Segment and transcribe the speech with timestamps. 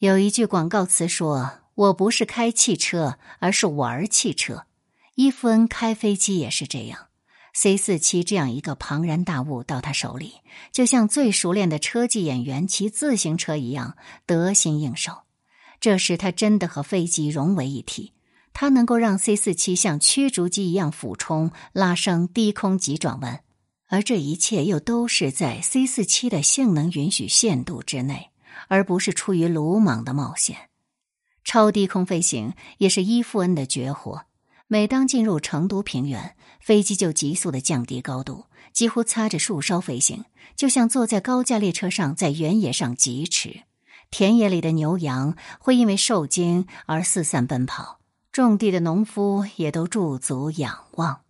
[0.00, 4.64] 有一句广告词说：“我不是开汽车，而是玩汽车。”
[5.16, 7.08] 伊夫恩开飞机也是这样。
[7.52, 10.34] C 四七这样一个庞然大物到他手里，
[10.70, 15.22] 就像最熟练的车技演员骑自行车一样得心应手。
[15.80, 18.12] 这时他真的和飞机融为一体，
[18.52, 23.42] 他能够让 C 四七像驱逐机一样俯冲、拉升、低空急转弯，
[23.88, 28.30] 而这一切又都是在 C 四七的性能允许限度之内，
[28.68, 30.70] 而不是出于鲁莽的冒险。
[31.44, 34.26] 超低空飞行也是伊夫恩的绝活。
[34.70, 40.26] 每当进入成都平原，飞机就急速的降低高度，几乎擦着树梢飞行，
[40.56, 43.62] 就像坐在高架列车上在原野上疾驰。
[44.10, 48.00] 田野里的牛羊会因为受惊而四散奔跑，
[48.30, 51.22] 种地的农夫也都驻足仰望。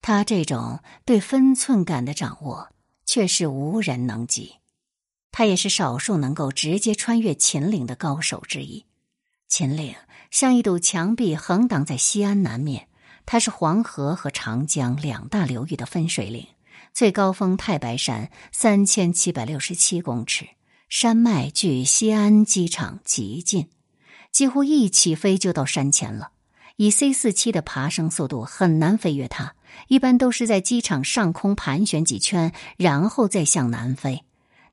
[0.00, 2.68] 他这种对分寸感的掌握，
[3.04, 4.57] 却是无人能及。
[5.38, 8.86] 他也是少数能够直接穿越秦岭的高手之一。
[9.46, 9.94] 秦岭。
[10.32, 12.88] 像一堵墙壁横挡在西安南面，
[13.24, 16.44] 它是黄河和长江两大流域的分水岭。
[16.92, 20.48] 最高峰太白山三千七百六十七公尺，
[20.88, 23.68] 山脉距西安机场极近，
[24.32, 26.32] 几乎一起飞就到山前了。
[26.74, 29.54] 以 C 四七的爬升速度，很难飞越它，
[29.86, 34.24] 一般都是在机场上空盘旋几圈，然后再向南飞。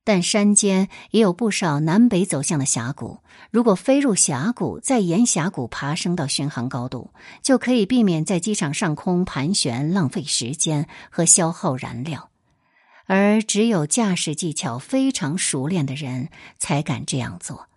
[0.05, 3.17] 但山间也有不少南北走向的峡谷，
[3.51, 7.09] 如果飞入峡谷，再沿峡谷爬升到巡航高度，
[7.41, 12.29] 就可以避免在机场上空盘旋，浪费时间和消耗燃料。
[13.07, 17.67] 而只有驾驶技巧非常熟练的人才敢这样做。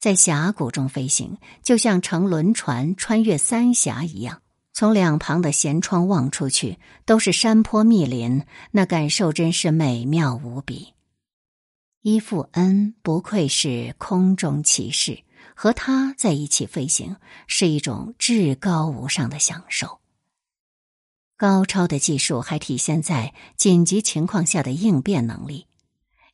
[0.00, 4.42] 在峡谷中飞行，就像乘轮船穿越三峡一样，
[4.72, 10.97] 从两旁的舷窗望出去都是山坡密林，那感受真是美妙无比。
[12.02, 17.16] 伊富恩不愧是空中骑士，和他在一起飞行
[17.48, 19.98] 是一种至高无上的享受。
[21.36, 25.66] 高超的技术还体现在紧急情况下的应变能力。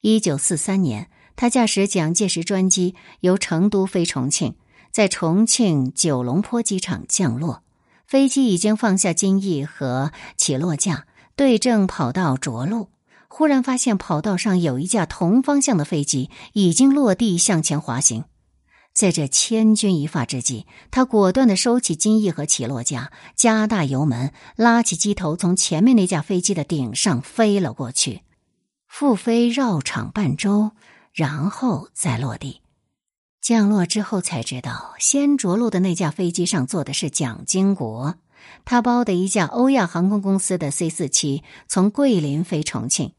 [0.02, 4.56] 一九四三年，他驾驶蒋介石专机由成都飞重庆，
[4.90, 7.62] 在重庆九龙坡机场降落，
[8.06, 12.90] 飞机已经放下襟翼和起落架，对正跑道着陆。
[13.36, 18.26] 忽然发现跑道上有一架同方向的飞机已经落地向前滑行，
[18.94, 28.20] 在这千钧一发之际，他果断的收起襟翼和起落架，加大油门，拉起机头，从前面那架飞机的顶上飞了过去，
[28.86, 30.70] 复飞绕场半周，
[31.12, 32.60] 然后再落地。
[33.40, 38.14] 降落之后才知道，先着陆的那架飞机上坐的是蒋经国，
[38.64, 43.12] 他包的一架欧亚航空公司的 C 四七从桂林飞重庆。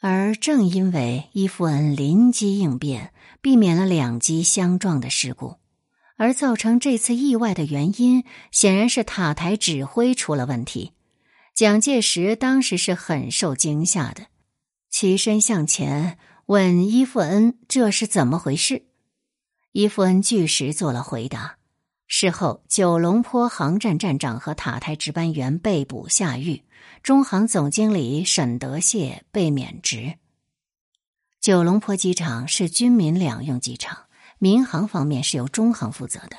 [0.00, 5.56] 而正因为伊夫恩临机应变，避免了两机相撞的事故，
[6.16, 8.22] 而造成这次意外的原因，
[8.52, 10.92] 显然是塔台指挥出了问题。
[11.52, 14.26] 蒋介石当时是很受惊吓的，
[14.88, 16.16] 起身向前
[16.46, 18.84] 问伊夫恩：“这是怎么回事？”
[19.72, 21.57] 伊夫恩据实做了回答。
[22.10, 26.62] 事后，九龙坡航站站长和塔台值班员被捕下狱。
[27.02, 30.14] 中航总经理沈德谢被免职。
[31.38, 34.06] 九龙坡机场是军民两用机场，
[34.38, 36.38] 民航方面是由中航负责的。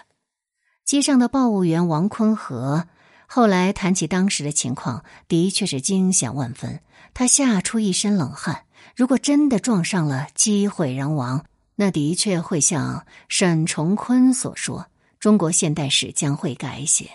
[0.84, 2.88] 机上的报务员王坤和
[3.28, 6.81] 后来谈起当时的情况，的确是惊险万分，
[7.13, 8.63] 他吓出一身冷汗。
[8.96, 14.88] 如果真的撞上了，机毁人亡，那的确会像沈崇坤所说，
[15.19, 17.09] 中国现代史将会改写。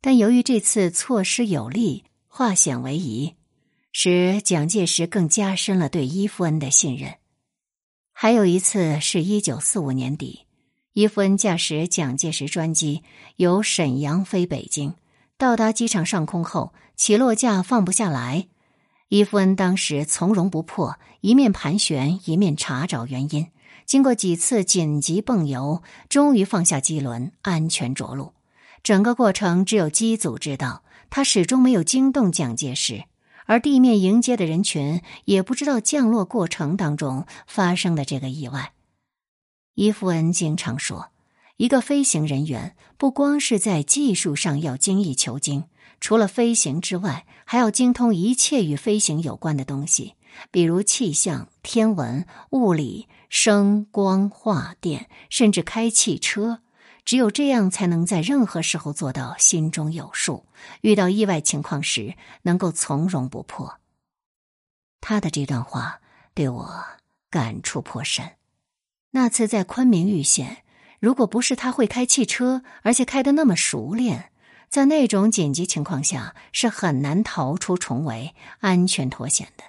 [0.00, 2.04] 但由于这次措施有利。
[2.34, 3.34] 化险为夷，
[3.92, 7.16] 使蒋介石更加深了对伊夫恩的信任。
[8.14, 10.46] 还有一次是一九四五年底，
[10.94, 13.02] 伊夫恩驾驶蒋介石专机
[13.36, 14.94] 由沈阳飞北京，
[15.36, 18.48] 到达机场上空后，起落架放不下来。
[19.10, 23.46] 伊夫恩当时从容不迫，一面盘旋，一面查找原因。
[23.86, 28.32] 经过几次紧急泵油，终于放下机轮，安全着陆。
[28.82, 30.82] 整个过程只有机组知道。
[31.14, 33.04] 他始终没有惊动蒋介石，
[33.44, 38.72] 而地面迎接的人群也不知道降落过程当中发生的这个意外。
[39.74, 41.10] 伊夫恩经常说，
[41.58, 45.64] 一个飞行人员不光是在技术上要精益求精，
[46.00, 50.14] 除了飞行之外，还要精通一切与飞行有关的东西，
[50.50, 56.60] 比如气象、天文、物理、声、光、化、电，甚至开汽车。
[57.02, 60.44] 只有这样，才能在任何时候做到心中有数，
[60.82, 63.78] 遇到意外情况时能够从容不迫。
[65.00, 66.02] 他的这段话
[66.34, 66.84] 对我
[67.30, 68.32] 感触颇深。
[69.12, 70.62] 那次在昆明遇险，
[71.00, 74.30] 如果不是他会开汽车，而且开得那么熟练，
[74.68, 79.64] 在那种紧急情况下是很难逃出重围、安全脱险的。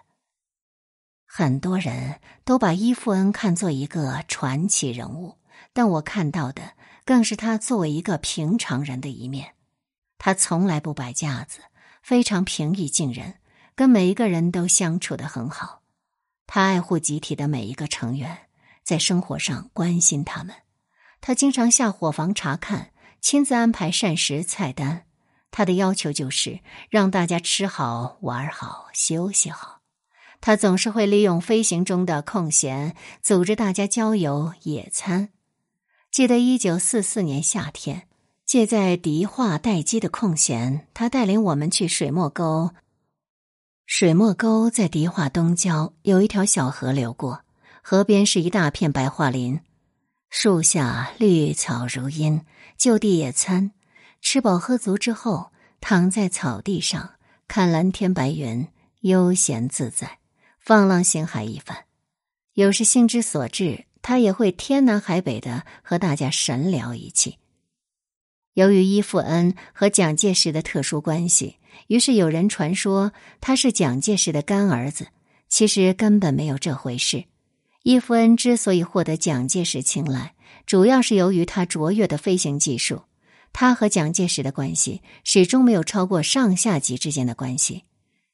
[1.35, 5.39] 很多人都把伊夫恩看作一个传奇人物，
[5.73, 6.73] 但我看到的
[7.05, 9.55] 更是他作为一个平常人的一面。
[10.19, 11.61] 他从来不摆架子，
[12.03, 13.39] 非常平易近人，
[13.73, 15.81] 跟每一个人都相处的很好。
[16.45, 18.37] 他爱护集体的每一个成员，
[18.83, 20.55] 在生活上关心他们。
[21.19, 22.91] 他经常下伙房查看，
[23.21, 25.07] 亲自安排膳食菜单。
[25.49, 26.59] 他的要求就是
[26.91, 29.79] 让大家吃好、玩好、休息好。
[30.45, 35.29] 他总是会利用飞行中的空闲，组织大家郊游野餐。
[36.11, 38.09] 记得一九四四年夏天，
[38.45, 42.71] 借在迪化待机的空闲，他带领我们去水墨沟。
[43.85, 47.45] 水墨沟在迪化东郊，有一条小河流过，
[47.81, 49.61] 河边是一大片白桦林，
[50.29, 52.41] 树下绿草如茵。
[52.77, 53.71] 就地野餐，
[54.19, 57.11] 吃饱喝足之后，躺在草地上
[57.47, 58.67] 看蓝天白云，
[59.03, 60.19] 悠闲自在。
[60.65, 61.79] 放浪形骸一番，
[62.53, 67.37] 有时兴之所至，他也会天南海北的和大家神聊一气。
[68.53, 71.57] 由于伊富恩和蒋介石的特殊关系，
[71.87, 73.11] 于是有人传说
[73.41, 75.07] 他是蒋介石的干儿子。
[75.49, 77.25] 其实根本没有这回事。
[77.83, 80.33] 伊夫恩之所以获得蒋介石青睐，
[80.65, 83.01] 主要是由于他卓越的飞行技术。
[83.51, 87.83] 他和蒋介石的关系始终没有超过上下级之间的关系。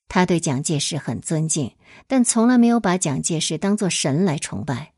[0.09, 1.71] 他对蒋介石很尊敬，
[2.07, 4.91] 但从来没有把蒋介石当作神来崇拜。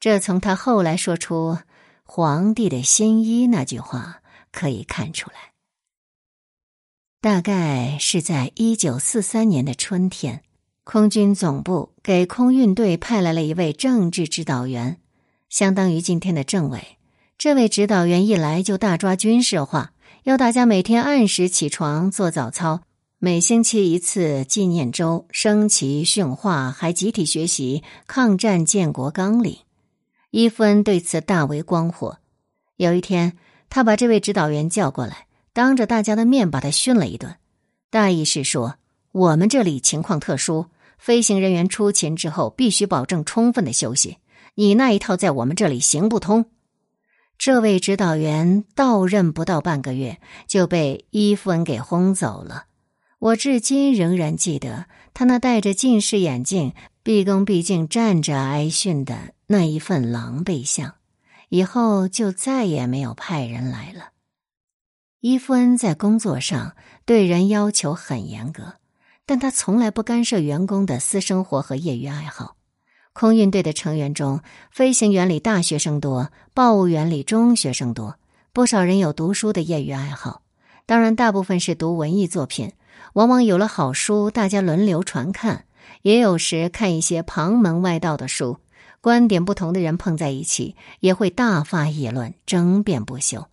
[0.00, 1.58] 这从他后来说出
[2.02, 5.36] “皇帝的新衣”那句话可以看出来。
[7.20, 10.42] 大概是在一九四三年的春天，
[10.84, 15.00] 空军总部给空运队派来了一位政治指导员，
[15.48, 16.98] 相当于今天的政委。
[17.36, 19.92] 这位指导员一来就大抓军事化，
[20.22, 22.82] 要大家每天按时起床做早操。
[23.18, 29.56] 每星期一次纪念周，升旗训话，还集体学习抗战建国纲领。
[30.30, 32.18] 伊夫恩对此大为光火。
[32.76, 33.38] 有一天，
[33.70, 37.34] 他把这位指导员叫过来，当着大家的面把他训了一顿。
[37.88, 38.74] 大意是说，
[39.12, 40.66] 我们这里情况特殊，
[40.98, 44.18] 飞行人员出勤之后必须保证充分的休息。
[44.56, 46.44] 你那一套在我们这里行不通。
[47.38, 52.64] 这位指导员到任不到半个月，就被伊夫恩给轰走了。
[53.18, 60.94] 我至今仍然记得他那戴着近视眼镜、毕恭毕敬站着挨训的那一份狼狈相，
[61.48, 64.10] 以后就再也没有派人来了。
[65.20, 66.76] 伊夫恩在工作上
[67.06, 68.74] 对人要求很严格，
[69.24, 72.56] 但他从来不干涉员工的私生活和业余爱好。
[73.14, 78.18] 空运队的成员中，飞行员里大学生多，报务员里中学生多，
[78.52, 80.42] 不少人有读书的业余爱好，
[80.84, 82.72] 当然大部分是读文艺作品。
[83.14, 85.64] 往往有了好书，大家轮流传看；
[86.02, 88.58] 也有时看一些旁门外道的书，
[89.00, 93.46] 观点不同的人碰在一起，也会大发议论，争辩不休。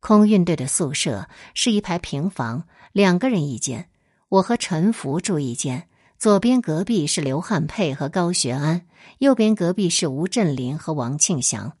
[0.00, 3.88] 空运队的宿舍是一排平房，两个人一间，
[4.28, 5.88] 我和陈福住一间。
[6.16, 8.86] 左边隔壁是刘汉佩和高学安，
[9.18, 11.72] 右边隔壁是吴振林和王庆祥。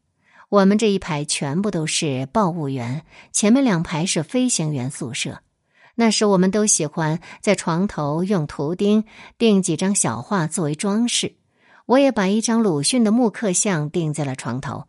[0.50, 5.40] 我们这一排全部都是报务员，前面两排是飞行员宿舍。
[5.96, 9.04] 那时我们都喜欢在床头用图钉
[9.38, 11.36] 钉几张小画作为装饰，
[11.86, 14.88] 我也把一张鲁迅的木刻像钉在了床头。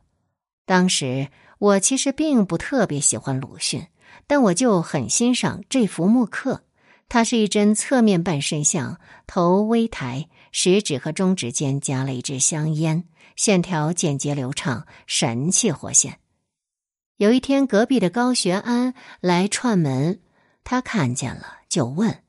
[0.66, 3.88] 当时我其实并不特别喜欢鲁迅，
[4.26, 6.64] 但我就很欣赏这幅木刻。
[7.08, 13.04] 它是一帧侧面半身像，头微抬，食指和中指间夹了一支香烟，
[13.36, 16.18] 线条简洁流畅，神气活现。
[17.18, 20.20] 有一天，隔壁的高学安来串门。
[20.66, 22.24] 他看见了，就问：“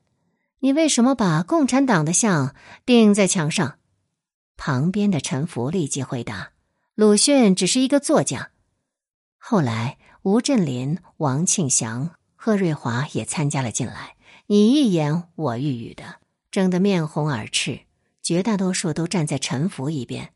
[0.59, 3.79] 你为什么把共产党的像钉在墙上？”
[4.55, 6.51] 旁边的陈福立即回答
[6.95, 8.51] ：“鲁迅只是一个作家。”
[9.37, 14.15] 后来，吴振林、王庆祥、贺瑞华也参加了进来，
[14.45, 17.81] 你一言我一语的，争得面红耳赤。
[18.23, 20.33] 绝大多数都站在陈福一边。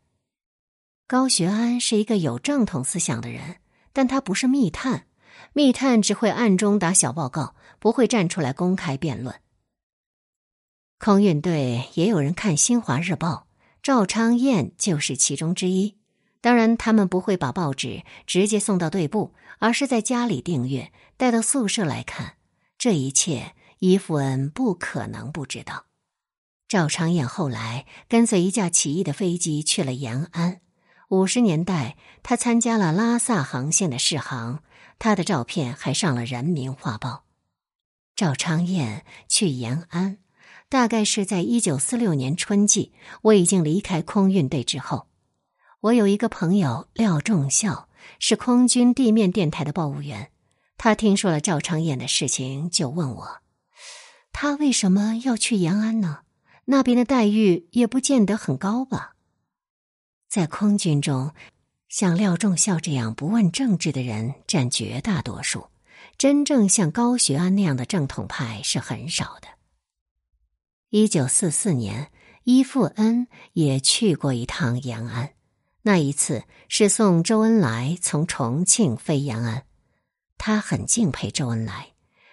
[1.07, 3.57] 高学安是一个有正统思想的人，
[3.91, 5.07] 但他不是密探。
[5.53, 9.35] 密探只会暗中打小报告，不会站出来公开辩论。
[10.97, 13.47] 空运队也有人看《新华日报》，
[13.81, 15.97] 赵昌燕就是其中之一。
[16.39, 22.35] 当然，他们不会把报纸直接送到队部，而是在家里订阅，带到宿舍来看。
[22.77, 25.85] 这一切，伊夫恩不可能不知道。
[26.67, 30.61] 赵昌燕后来跟随一架起义的飞机去了延安。
[31.09, 34.63] 五十年代，他参加了拉萨航线的试航，
[35.03, 37.09] 他的照片还上了《人民画报》。
[38.15, 40.19] 赵昌燕去延安，
[40.69, 42.93] 大概是在一九四六年春季，
[43.23, 45.07] 我已经离开空运队之后。
[45.79, 47.89] 我有一个朋友廖仲孝，
[48.19, 50.29] 是空军地面电台的报务员，
[50.77, 53.41] 他听说了赵昌燕的事情，就问我，
[54.31, 56.19] 他为什么要去延安呢？
[56.65, 59.15] 那边的待遇也不见得很高吧。
[60.29, 61.33] 在空军中，
[61.91, 65.67] 像廖仲孝这样不问政治的人占绝大多数，
[66.17, 69.49] 真正像高学安那样的正统派是很少的。
[70.89, 72.09] 一九四四年，
[72.45, 75.33] 伊富恩也去过一趟延安，
[75.81, 79.65] 那一次是送周恩来从重庆飞延安，
[80.37, 81.89] 他很敬佩周恩来。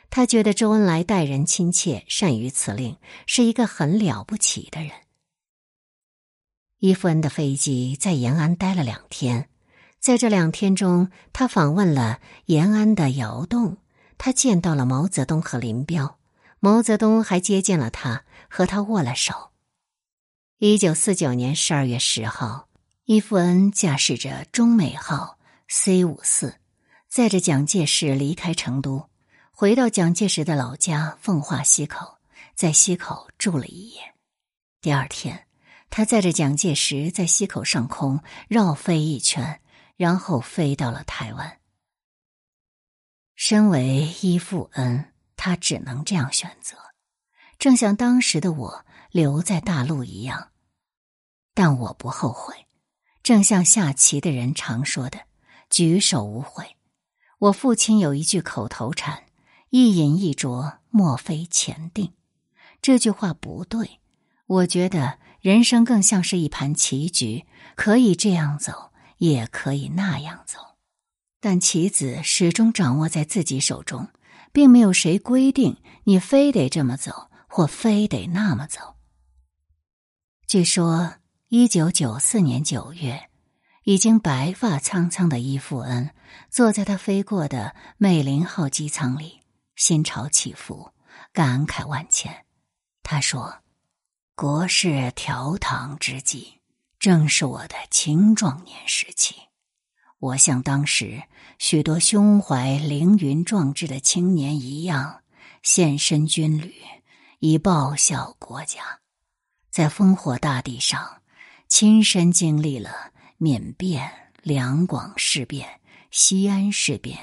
[0.08, 2.96] 他觉得周恩来待人亲切，善于辞令，
[3.26, 4.92] 是一个很了不起的人。
[6.78, 9.47] 伊夫恩的飞机在延安待了两天，
[10.00, 13.78] 在这两天中，他访问了延安的窑洞，
[14.16, 16.18] 他见到了毛泽东和林彪，
[16.60, 19.50] 毛泽东还接见了他，和他握了手。
[20.58, 22.68] 一九四九年十二月十号，
[23.04, 25.38] 伊夫恩驾驶着中美号
[25.68, 26.56] C 五四，
[27.08, 29.08] 载着蒋介石离开成都。
[29.50, 32.18] 回到蒋介石的老家奉化溪口，
[32.54, 34.14] 在溪口住了一夜。
[34.80, 35.46] 第二天，
[35.90, 39.60] 他载着蒋介石在溪口上空绕飞一圈，
[39.98, 41.58] 然后飞到了台湾。
[43.36, 46.78] 身为依附恩，他只能这样选择，
[47.58, 50.52] 正像当时的我留在大陆一样。
[51.52, 52.66] 但我不后悔，
[53.22, 55.18] 正像下棋的人常说的
[55.68, 56.76] ：“举手无悔。”
[57.38, 59.24] 我父亲有一句口头禅。
[59.70, 62.14] 一饮一啄，莫非前定。
[62.80, 64.00] 这句话不对。
[64.46, 67.44] 我觉得人生更像是一盘棋局，
[67.76, 68.87] 可以这样走，
[69.18, 70.58] 也可以那样走，
[71.40, 74.08] 但棋子始终掌握在自己手中，
[74.52, 78.96] 并没有谁规定你非得这么走，或非得那么走。
[80.46, 81.14] 据说，
[81.48, 83.28] 一九九四年九月，
[83.84, 86.10] 已经白发苍苍的伊芙恩
[86.50, 89.42] 坐在他飞过的美林号机舱里。
[89.76, 90.92] 心潮起伏，
[91.32, 92.44] 感慨万千。
[93.04, 93.62] 他说
[94.34, 96.57] ：“国事调堂之际，
[96.98, 99.34] 正是我的青壮年时期。
[100.18, 101.22] 我像当时
[101.58, 105.22] 许多胸怀凌云壮志的青年一样，
[105.62, 106.74] 献身军旅，
[107.38, 109.00] 以报效国家。
[109.70, 111.22] 在烽火大地上，
[111.68, 114.10] 亲身经历了缅甸、
[114.42, 117.18] 两广事变、西安事变。”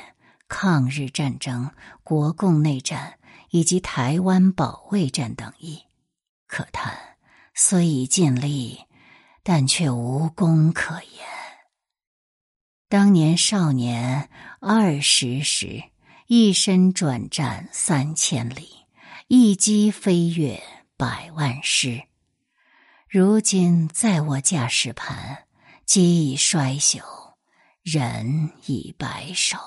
[0.47, 1.71] 抗日战争、
[2.03, 3.17] 国共内战
[3.49, 5.81] 以及台湾保卫战等役，
[6.45, 6.95] 可叹
[7.55, 8.79] 虽已尽力，
[9.47, 11.23] 但却无功可言。
[12.89, 14.27] 当年少年
[14.59, 15.83] 二十时，
[16.25, 18.67] 一身转战三千里，
[19.27, 20.59] 一击飞跃
[20.97, 22.01] 百万师。
[23.07, 25.45] 如今在我驾驶盘，
[25.85, 27.03] 机已衰朽，
[27.83, 29.59] 人已白首。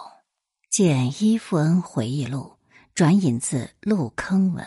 [0.69, 2.59] 见伊富恩回忆录，
[2.97, 4.67] 转引自陆坑文。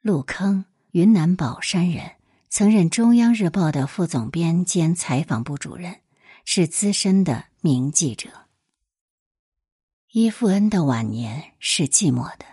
[0.00, 2.12] 陆坑，云南保山人，
[2.50, 5.96] 曾任中央日报的副总编兼采访部主任，
[6.44, 8.30] 是资深的名记者。
[10.12, 12.46] 伊富恩的晚年是寂寞的。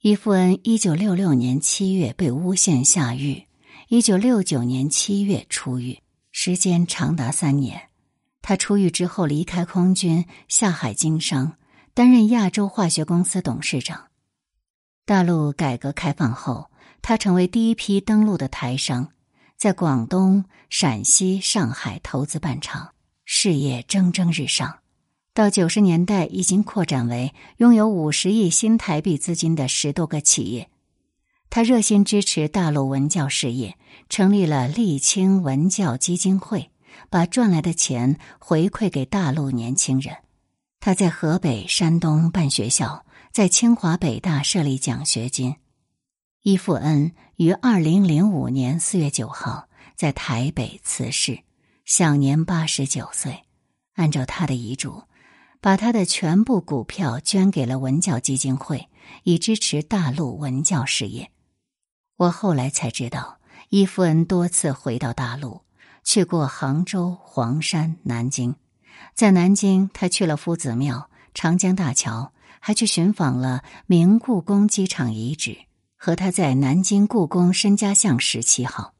[0.00, 3.46] 伊富恩一九六六年七月被诬陷下狱，
[3.88, 6.00] 一九六九年七月出狱，
[6.32, 7.88] 时间长达三年。
[8.42, 11.56] 他出狱之后离开空军，下海经商。
[11.94, 14.08] 担任亚洲化学公司董事长。
[15.04, 16.68] 大陆改革开放后，
[17.06, 19.10] 他成为第一批登陆的台商，
[19.58, 22.94] 在广东、陕西、上海投资办厂，
[23.26, 24.78] 事业蒸蒸日上。
[25.34, 30.70] 到九十年代，已经扩展为拥有五十亿新台币资金的十多个企业。
[31.50, 33.76] 他热心支持大陆文教事业，
[34.08, 36.70] 成立了沥青文教基金会，
[37.10, 40.16] 把赚来的钱回馈给大陆年轻人。
[40.80, 45.54] 他在河北、山东办学校，在清华、北大设立奖学金。
[46.44, 51.42] 伊富恩于二零零五年四月九号在台北辞世，
[51.86, 53.44] 享年八十九岁。
[53.94, 55.04] 按照他的遗嘱，
[55.62, 58.90] 把他的全部股票捐给了文教基金会，
[59.22, 61.30] 以支持大陆文教事业。
[62.18, 63.38] 我后来才知道，
[63.70, 65.62] 伊夫恩多次回到大陆，
[66.02, 68.54] 去过杭州、黄山、南京。
[69.14, 75.56] 在南京，他去了夫子庙、长江大桥，还去寻访了明故宫机场遗址
[76.04, 78.92] 和他在南京故宫申家巷十七号。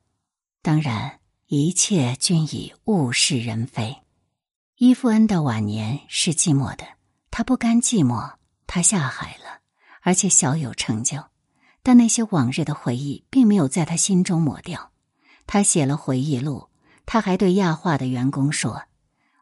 [0.62, 3.94] 当然，一切均已物是人非。
[4.76, 6.86] 伊夫恩的晚年是寂寞的，
[7.30, 9.60] 他不甘寂寞，他下海了，
[10.00, 11.22] 而且小有成就。
[11.82, 14.90] 但那些往日的回忆并没有在他心中抹掉。
[15.46, 16.70] 他写了回忆录，
[17.04, 18.84] 他还对亚化的员工说：“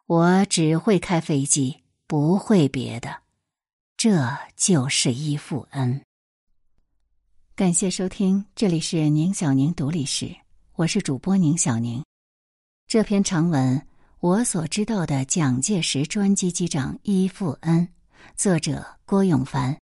[0.07, 3.21] 我只会开飞机，不会别的。”
[3.97, 6.04] 这就是伊夫恩。
[7.54, 10.35] 感谢收听，这里是宁小宁读历史，
[10.73, 12.02] 我是主播宁小宁。
[12.87, 13.87] 这篇长文。
[14.21, 17.87] 我所知道的蒋介石专机机长伊富恩，
[18.37, 19.76] 作者郭永凡，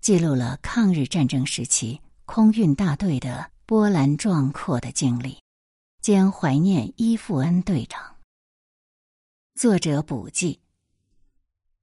[0.00, 5.38] 记录了抗日战争时期空运大队的波澜壮阔的经历，
[6.00, 8.16] 兼怀念伊富恩队长。
[9.54, 10.58] 作者补记：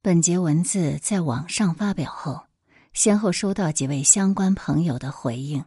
[0.01, 2.48] 本节文字在网上发表后，
[2.95, 5.63] 先后收到几位相关朋友的回应。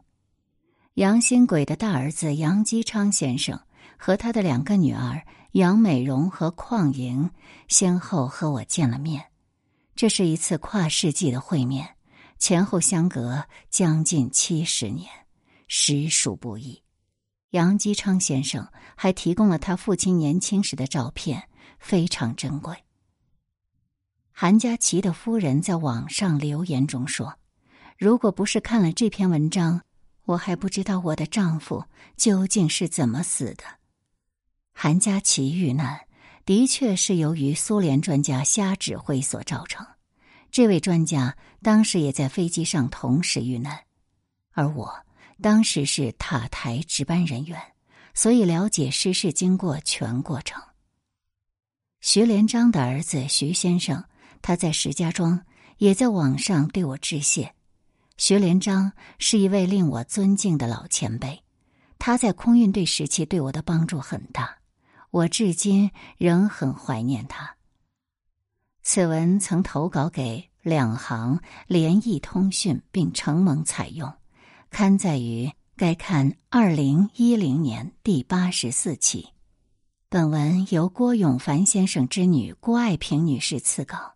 [0.94, 3.60] 杨新轨的大儿子杨基昌先生
[3.98, 5.22] 和他的两个女儿。
[5.52, 7.30] 杨美荣和邝莹
[7.68, 9.24] 先后和我见了面，
[9.96, 11.96] 这是一次跨世纪的会面，
[12.38, 15.08] 前后相隔将近七十年，
[15.66, 16.82] 实属不易。
[17.50, 22.76] 杨基昌先生还提供了他父亲年轻时的照片，非常珍贵。
[24.40, 27.40] 韩佳琪的夫人在网上留言中说
[27.98, 29.82] ：“如果不是看了这篇文章，
[30.26, 31.84] 我还不知道我的丈夫
[32.16, 33.64] 究竟是怎么死的。”
[34.72, 36.02] 韩佳琪遇难，
[36.46, 39.84] 的确是由于苏联专家瞎指挥所造成。
[40.52, 43.76] 这位专家当时也在飞机上同时遇难，
[44.52, 45.04] 而我
[45.42, 47.60] 当时是塔台值班人员，
[48.14, 50.62] 所以了解失事经过全过程。
[52.00, 54.04] 徐连章的儿子徐先生，
[54.42, 55.40] 他在石家庄，
[55.78, 57.54] 也在网上对我致谢。
[58.16, 61.42] 徐连章是一位令我尊敬的老前辈，
[61.98, 64.56] 他在空运队时期对我的帮助很大。
[65.10, 67.56] 我至今仍很怀念他。
[68.82, 74.12] 此文曾投稿给两行联谊通讯，并承蒙采用，
[74.70, 79.28] 刊载于该刊二零一零年第八十四期。
[80.08, 84.14] 本文由郭永凡先生之女郭爱萍女士赐稿。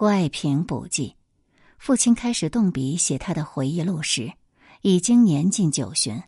[0.00, 1.14] 郭爱萍补记：
[1.76, 4.32] 父亲开始动笔写他的回忆录时，
[4.80, 6.22] 已经年近九旬，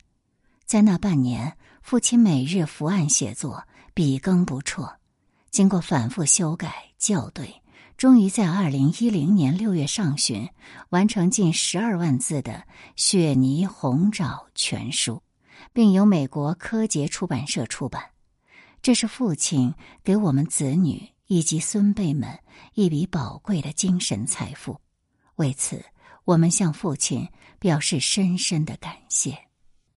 [0.66, 3.64] 在那半年，父亲每日伏案写作。
[3.94, 4.98] 笔耕不辍，
[5.50, 7.62] 经过反复修改校对，
[7.96, 10.50] 终于在二零一零年六月上旬
[10.90, 12.52] 完成近十二万字的
[12.94, 15.22] 《雪泥红爪》全书，
[15.72, 18.04] 并由美国柯洁出版社出版。
[18.82, 22.38] 这是父亲给我们子女以及孙辈们
[22.74, 24.80] 一笔宝贵的精神财富，
[25.36, 25.84] 为此，
[26.24, 29.51] 我们向父亲表示深深的感谢。